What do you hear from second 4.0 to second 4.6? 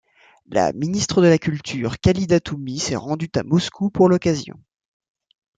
l'occasion.